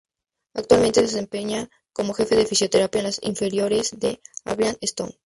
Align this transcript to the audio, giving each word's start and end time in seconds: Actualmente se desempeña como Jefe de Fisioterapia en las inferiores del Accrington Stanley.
Actualmente 0.55 0.99
se 1.01 1.05
desempeña 1.05 1.69
como 1.93 2.15
Jefe 2.15 2.35
de 2.35 2.47
Fisioterapia 2.47 3.01
en 3.01 3.05
las 3.05 3.19
inferiores 3.21 3.91
del 3.99 4.19
Accrington 4.45 4.79
Stanley. 4.81 5.19